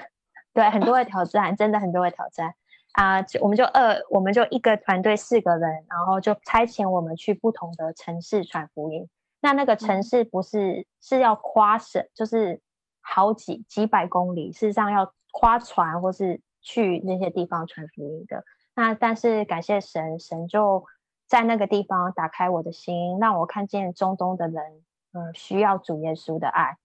[0.52, 2.54] 对，很多的挑战，真的很多的挑战
[2.92, 3.26] 啊、呃！
[3.40, 9.08] 我们就二，我们就一个团队四个人，然后就差遣我们去不同的城市传福音。
[9.41, 12.61] 那那个城市不是、嗯、是要跨省，就是
[13.01, 18.43] 好几几百公里，事实上要跨船或是去那些地方传福音的。
[18.74, 20.84] 那但是感谢神，神就
[21.26, 24.62] 在那个地方打开我的心，让我看见中东的人，
[25.12, 26.76] 呃，需要主耶稣的爱。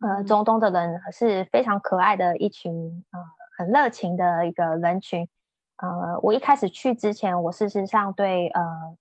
[0.00, 3.20] 呃，中东的人是非常可爱的一群，呃，
[3.58, 5.28] 很热情的一个人群。
[5.76, 8.96] 呃，我一开始去之前，我事实上对呃。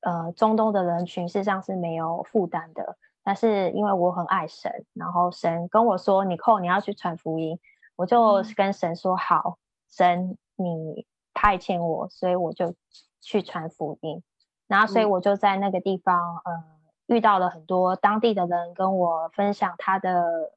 [0.00, 7.58] 呃，中东的人群事实上是没有负担的，但是因为我很爱神，然后神跟我说：“你扣，你要去传福音。”
[7.96, 9.58] 我就跟神说：“好，
[9.90, 12.74] 神你派遣我，所以我就
[13.20, 14.22] 去传福音。”
[14.66, 16.64] 然后，所以我就在那个地方，呃，
[17.06, 20.52] 遇到了很多当地的人，跟我分享他的，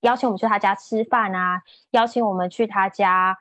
[0.00, 1.62] 邀请我们去他家吃饭啊，
[1.92, 3.38] 邀请我们去他家。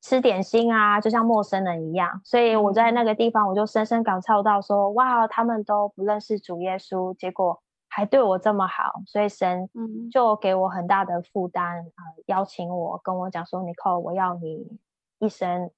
[0.00, 9.68] 吃点心啊，就像陌生人一样，所以我在那个地方，我就深深感受到说，哇，他们都不认识主耶稣，结果还对我这么好，所以神
[10.10, 14.78] 就给我很大的负担，呃，邀请我跟我讲说，Nicole，我要你
[15.18, 15.70] 一生，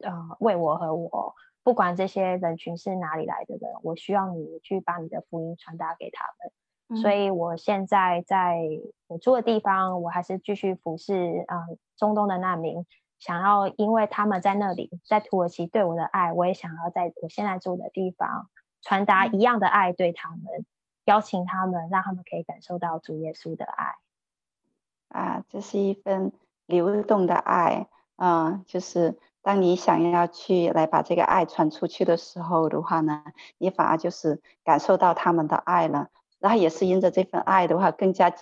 [0.00, 6.52] 呃，为我和我，不管这些人群是哪里来的人，我需要你去把你的福音传达给他们。
[6.90, 8.58] 嗯、所以我现在在
[9.06, 11.56] 我住的地方，我还是继续服侍，呃，
[11.96, 12.84] 中东的难民。
[13.24, 18.50] 想要，因为他们在那里，在土耳其对我的爱，我也想要在我现在住的地方
[18.82, 20.66] 传达一样的爱对他们，
[21.06, 23.94] 邀请他们，让他们可以感受到主耶稣的爱。
[25.08, 26.32] 啊，这是一份
[26.66, 28.62] 流动的爱啊！
[28.66, 33.24] 就是当你想要去来把这个爱传出去的时候的话呢，
[33.56, 36.10] 你反而就是感受到他们的爱了，
[36.40, 38.34] 然后也是因着这份爱的话，更加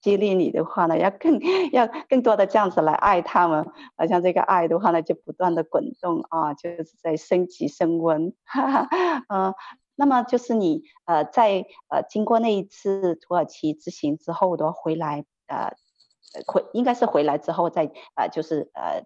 [0.00, 1.40] 激励你的话呢， 要更
[1.72, 9.54] 要更多的这样子来爱他们，好像这个爱的话呢，就不断的滚动啊，就是在升级升温，哈哈，嗯，
[9.96, 15.72] 那么就是你呃在呃经过那一次土耳其之行之后的回来，呃
[16.46, 19.02] 回应该是回来之后再呃就是呃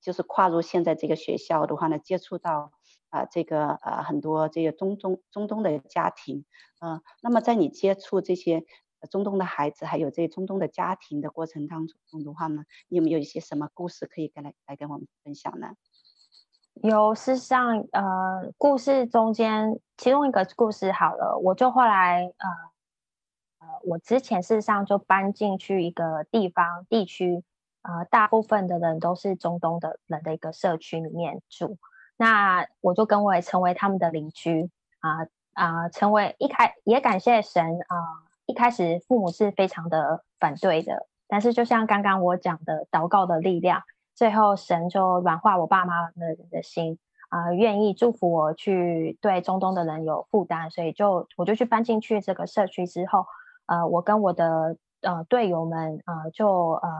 [0.00, 2.72] 就是跨入现在这个学校的话呢，接触到
[3.10, 6.46] 啊、呃、这个呃很多这个中东中东的家庭，
[6.80, 8.64] 嗯、那么在你接触这些。
[9.10, 15.68] 中东的孩子，还有这些中东的家庭的过程当中的话呢，你有没有一些什么故事可以跟来来跟我们分享呢？
[16.82, 22.48] 有，事实上，呃，故事中间其中一个故事好了，我就后来呃
[23.58, 27.44] 呃，我之前事实上就搬进去一个地方地区，
[27.82, 31.76] 呃，大部分的人都是中东的人的一个社区里面住，
[32.16, 38.31] 那我就跟我也成为他们的邻居啊啊、成为一开也感谢神啊。
[38.52, 43.82] 一开始父母是非常的反对的，但是就像刚刚我讲的祷告的力量，
[44.14, 46.98] 最后神就软化我爸妈的的心
[47.30, 53.24] 啊、愿意祝福我去对中东的人有负担，所以就我就去搬进去这个社区之后，
[53.64, 56.90] 呃，我跟我的呃队友们呃就呃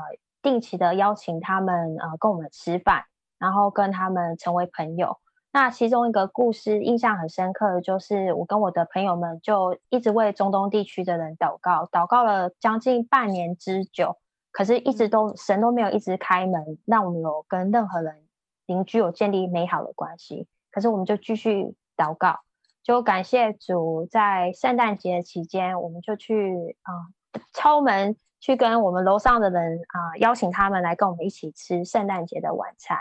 [0.41, 3.05] 定期的邀请他们呃跟我们吃饭，
[3.39, 5.19] 然后跟他们成为朋友。
[5.55, 14.17] 那其中一个故事印象很深刻的就是，我跟我的朋友们就一直为中东地区的人祷告，祷告了将近半年之久，
[14.51, 18.23] 可是一直都神都没有一直开门，让我们有跟任何人
[18.65, 20.49] 邻居有建立美好的关系。
[20.71, 22.41] 可是我们就继续祷告，
[22.83, 26.95] 就感谢主，在圣诞节期间，我们就去啊、
[27.33, 32.97] 呃、敲门，去跟我们楼上的人啊、呃、邀请他们来跟我们一起吃圣诞节的晚餐。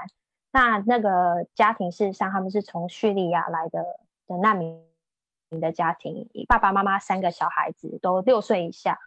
[0.51, 3.83] 那那个家庭事实上，他们是从叙利亚来的
[4.27, 4.83] 的难民
[5.61, 8.99] 的家庭，爸爸妈妈三个小孩子都六岁以下，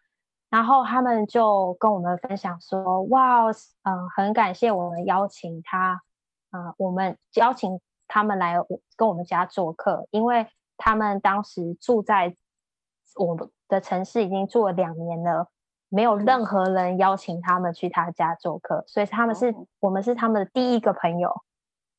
[0.48, 3.44] 然后他们就跟我们分享说：“哇，
[3.82, 6.02] 嗯，很感谢我们邀请他，
[6.50, 8.56] 啊，我们邀请他们来
[8.96, 12.36] 跟我们家做客，因为他们当时住在
[13.16, 15.48] 我们的城市已经住了两年了。”
[15.94, 21.32] 没有任何人邀请他们去他家做客，所以他们是、哦、我们是他们的第一个朋友。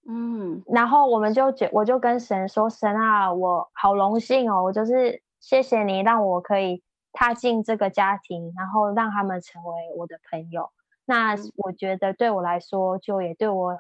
[0.05, 6.83] 嗯，然后我们就觉，我就跟神说：“神啊，我好荣幸哦，我就是谢谢你让我可以
[7.13, 10.69] 踏进这个家庭，然后让他们成为我的朋友。
[11.05, 13.77] 那我觉得对我来说，就也对我，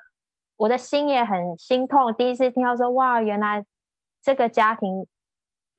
[0.55, 2.13] 我的心也很心痛。
[2.13, 3.65] 第一次听到说，哇，原来
[4.23, 5.05] 这个家庭。”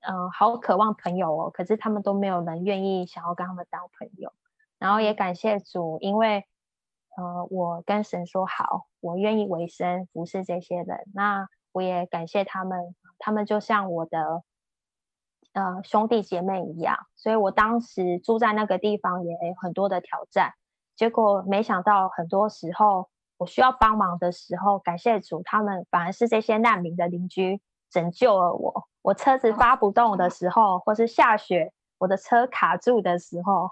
[0.09, 4.33] 嗯、呃，好渴望朋友哦，可是他们都没有人愿意想要跟他们当朋友。
[4.79, 6.47] 然后也感谢主，因为
[7.17, 10.99] 呃，我跟神说好，我愿意为生服侍这些人。
[11.15, 14.43] 那我也感谢他们，他们就像我的
[15.55, 17.07] 呃兄弟姐妹一样。
[17.17, 20.53] 所以我当时住在那个地方也有很多的挑战，
[20.95, 28.89] 结果没想到很多时候我需要帮忙的时候，感谢主，他们反而是这些难民的邻居拯救了我。
[29.07, 33.71] 我车子发不动的时候，或是下雪，我的车卡住的时候，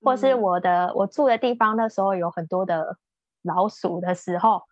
[0.00, 2.96] 或是我的我住的地方那时候有很多的
[3.42, 4.62] 老鼠的时候，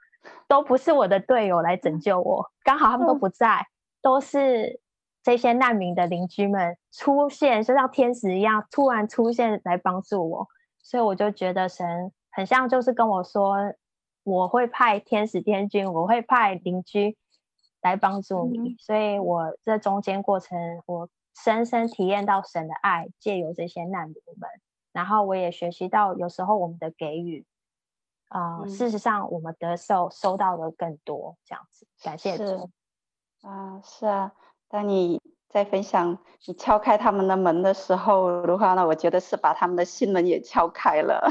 [0.47, 3.67] 都不是我的队友来拯救我，刚好他们都不在，
[4.03, 4.79] 都是
[5.25, 10.47] 这些难民的邻居们出现，就像天使一样突然出现来帮助我，
[10.79, 13.57] 所以我就觉得神很像就是跟我说，
[14.23, 17.17] 我会派天使天军，我会派邻居。
[17.85, 24.49] 来帮助你，嗯、所以我这中间过程，我深深体验到神的爱，借由这些难民们，
[24.93, 27.45] 然后我也学习到，有时候我们的给予，
[28.29, 32.71] 啊、呃，嗯、事实上我们得受收到的更多，这样子，感谢主。
[33.43, 34.33] 啊，是啊，
[34.69, 35.21] 当你。
[35.55, 41.23] 在分享你敲开他们的门的时候的话呢，我觉得是把他们的心门也敲开了，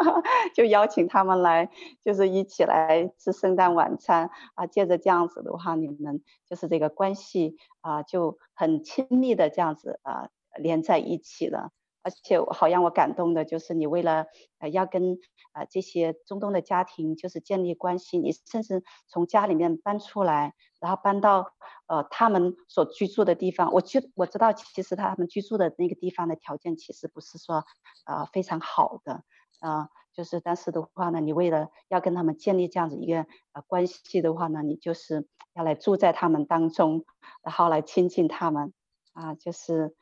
[0.56, 1.68] 就邀请他们来，
[2.02, 4.66] 就是一起来吃圣诞晚餐啊。
[4.66, 11.68] 借着这样子的话，你们就是这个关系啊就很亲密的这样子啊连在一起了。
[12.06, 14.26] 而且好让我感动的就是你为了
[14.60, 15.18] 呃要跟
[15.54, 21.52] 呃这些中东的家庭就是建立关系，你甚至从家里面搬出来，然后搬到。
[21.88, 27.64] 呃，他们所居住的地方，我觉我知道，其实他们居住的那个地方的条件其实不是说，
[28.06, 29.22] 呃，非常好的，
[29.60, 33.20] 啊、呃，就是但是的话呢，你为了要跟他们建立这样子一个
[33.52, 37.04] 呃关系的话呢，你就是要来住在他们当中，
[37.44, 38.72] 然后来亲近他们，
[39.12, 39.94] 啊、就是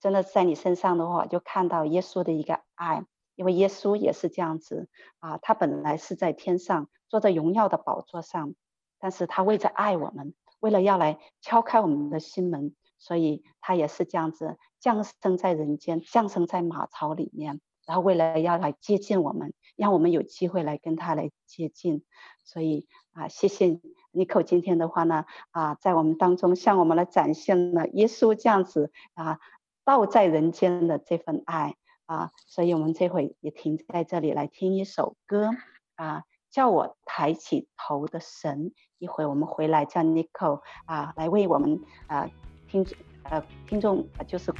[0.00, 4.88] 真的在你身上的话，就看到耶稣的一个爱，因为耶稣也是这样子，
[5.18, 8.54] 啊、他本来是在天上坐在荣耀的宝座上，
[8.98, 10.34] 但是他为着爱我们。
[10.58, 22.04] 为了要来敲开我们的心门，所以他也是这样子降生在人间，降生在马槽里面，然后为了要来接近我们，让我们有机会来跟他来接近。
[22.42, 23.78] 所以啊，谢谢
[24.12, 29.38] Nico 今天的话呢，啊，在我们当中向我们来展现了耶稣这样子啊，
[29.86, 32.32] 道在人间的这份爱啊。
[32.46, 35.48] 所以我们这会也停在这里来听一首歌
[35.94, 38.72] 啊，叫我抬起头的神。
[38.98, 42.28] 一会我们回来叫 Nico 啊来为我们啊
[42.66, 42.84] 听
[43.24, 44.50] 呃听众就是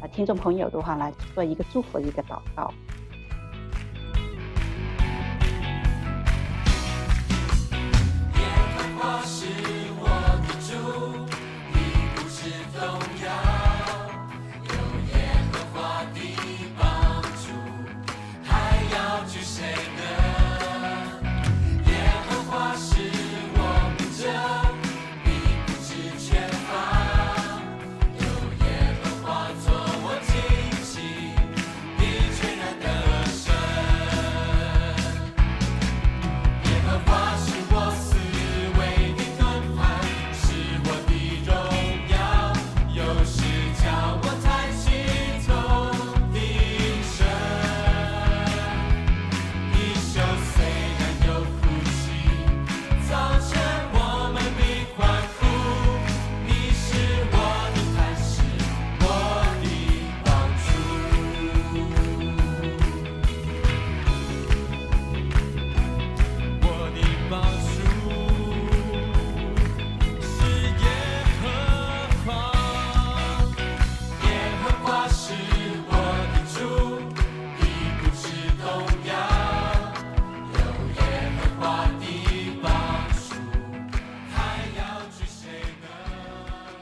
[0.00, 2.72] 啊听众朋友的话来做一个祝福一个祷告。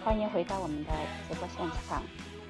[0.08, 0.90] 欢迎回到我们的
[1.28, 2.02] 直播现场。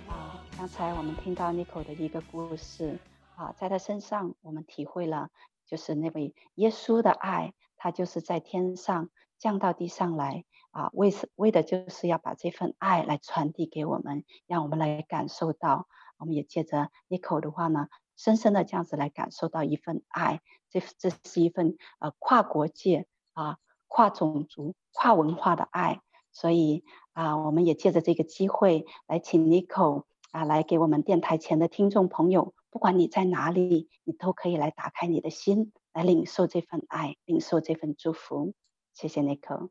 [0.07, 3.01] 啊，刚才我们听到 Nico 的一个故事
[3.35, 5.31] 啊，在他身上我们体会了，
[5.67, 15.89] 就是那位耶稣的爱，他就是在天上降到地上来啊，为什为的就是要把这份爱来传递给我们，让我们来感受到。
[16.17, 20.41] 我们也借着 Nico 的话呢，深深的这样子来感受到一份爱，
[20.71, 26.01] 这这是一份呃跨国界啊、跨种族、跨文化的爱。
[26.31, 26.85] 所以
[27.19, 30.05] 啊，我们也借着这个机会来请 Nico。
[30.31, 38.53] 啊，来给我们电台前的听众朋友，不管你在哪里，你都可以来打开你的心，来领受这份爱，领受这份祝福。
[38.93, 39.71] 谢谢 Nico。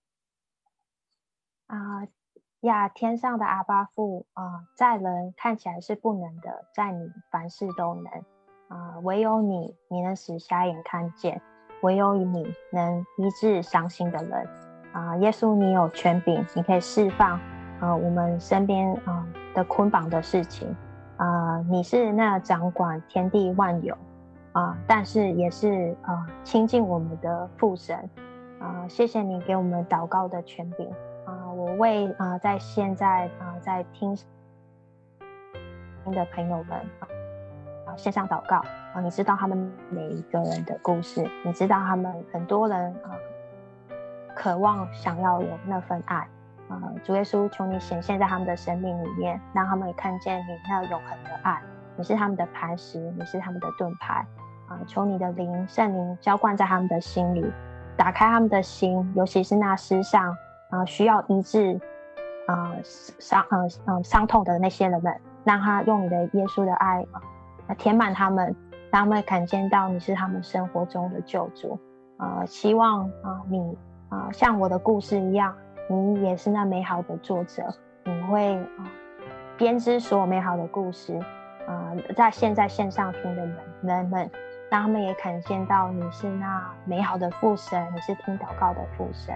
[1.67, 2.07] 啊
[2.61, 8.05] 呀，天上的阿爸父啊，在人看起来是不能的，在你凡事都能
[8.67, 11.41] 啊，唯有你，你能使瞎眼看见，
[11.81, 12.43] 唯有你
[12.73, 14.49] 能医治伤心的人
[14.97, 17.39] 啊，耶稣，你有权柄，你可以释放
[17.79, 19.23] 啊，我们身边啊。
[19.53, 20.67] 的捆绑的事情，
[21.15, 23.97] 啊、你是那掌管天地万有，
[24.51, 28.07] 啊、但是也是啊、亲近我们的父神，
[28.59, 30.87] 啊、谢谢你给我们祷告的权柄，
[31.25, 34.15] 啊、我为啊、在现在啊、在听
[36.03, 36.77] 听的朋友们
[37.87, 38.57] 啊，线上祷告
[38.93, 43.09] 啊、你知道他们每一个人的故事，你知道他们很多人啊、
[44.37, 46.27] 渴望想要有那份爱。
[46.69, 51.61] 啊、主耶稣，求你显现在他们的生命里面，让他们也看见你那永恒的爱。
[51.95, 54.25] 你是他们的磐石，你是他们的盾牌。
[54.67, 57.49] 啊、求你的灵圣灵浇灌在他们的心里，
[57.95, 60.35] 打开他们的心，尤其是那世上
[60.69, 61.79] 啊、需要医治
[62.47, 67.01] 啊伤呃嗯伤痛的那些人们，让他用你的耶稣的爱
[67.67, 68.53] 啊填满他们，
[68.91, 71.79] 让他们看见到你是他们生活中的救主。
[72.17, 73.77] 啊、希望啊、你
[74.09, 75.55] 啊、像我的故事一样。
[75.89, 77.63] 你也是那美好的作者，
[78.03, 78.91] 你会啊
[79.57, 81.17] 编织所有美好的故事
[81.65, 84.29] 啊、在现在线上听的人人们，
[84.69, 89.33] 让他们也看见到你是那美好的父神，你是听祷告的父神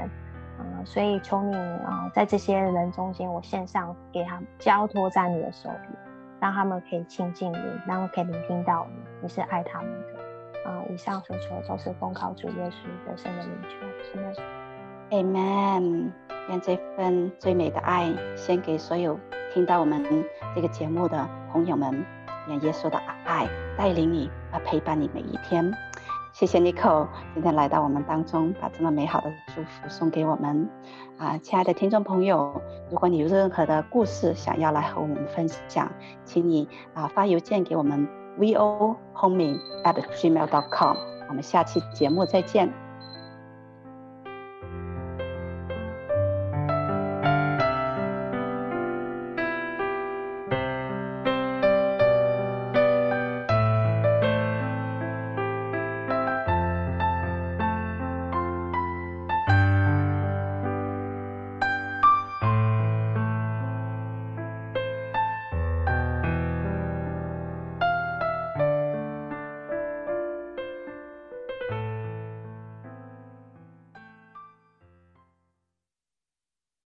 [0.58, 5.96] 啊、所以求你啊、在这些人中间，我线上给他们交托在你的手里，
[6.42, 7.58] 让他们可以亲近你，
[7.88, 14.61] 让他们可以聆听到你，你是爱他们的啊、以上所求都是奉靠主耶稣得胜的名求，现在。
[15.12, 16.12] Amen，
[16.48, 19.20] 愿这份最美的爱献给所有
[19.54, 20.02] 听到我们
[20.56, 22.06] 这个节目的朋友们，
[22.48, 23.46] 愿耶稣的爱
[23.78, 25.74] 带领你，啊，陪伴你每一天。
[26.32, 30.70] 谢谢 Nico 今天来到我们当中，把这么美好的祝福送给我们。
[31.18, 35.92] 啊，亲爱的听众朋友，如果你有任何的故事想要来和我们分享，
[36.24, 38.08] 请你啊发邮件给我们
[38.40, 40.98] vohoming@gmail.com。
[41.28, 42.72] 我们下期节目再见。